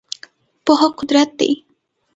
پوهه 0.65 0.87
قدرت 0.99 1.29
دی. 1.39 1.51